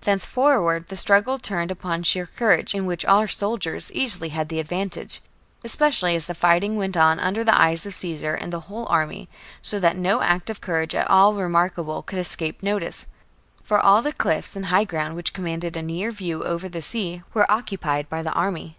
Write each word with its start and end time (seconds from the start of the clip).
Thenceforward 0.00 0.88
the 0.88 0.96
struggle 0.96 1.38
turned 1.38 1.70
upon 1.70 2.02
sheer 2.02 2.26
courage, 2.26 2.74
in 2.74 2.84
which 2.84 3.04
our 3.04 3.28
soldiers 3.28 3.92
easily 3.92 4.30
had 4.30 4.48
the 4.48 4.58
advantage, 4.58 5.20
especially 5.62 6.16
as 6.16 6.26
the 6.26 6.34
fighting 6.34 6.74
went 6.76 6.96
on 6.96 7.20
under 7.20 7.44
the 7.44 7.56
eyes 7.56 7.86
of 7.86 7.94
Caesar 7.94 8.34
and 8.34 8.52
the 8.52 8.58
whole 8.66 8.88
army, 8.88 9.28
so 9.62 9.78
that 9.78 9.96
no 9.96 10.20
act 10.20 10.50
of 10.50 10.60
courage 10.60 10.96
at 10.96 11.08
all 11.08 11.32
remarkable 11.34 12.02
could 12.02 12.18
escape 12.18 12.60
notice; 12.60 13.06
for 13.62 13.78
all 13.78 14.02
the 14.02 14.12
cliffs 14.12 14.56
and 14.56 14.66
high 14.66 14.82
ground 14.82 15.14
which 15.14 15.32
commanded 15.32 15.76
a 15.76 15.82
near 15.84 16.10
view 16.10 16.42
over 16.42 16.68
the 16.68 16.82
sea 16.82 17.22
were 17.32 17.48
occupied 17.48 18.08
by 18.08 18.20
the 18.20 18.32
army. 18.32 18.76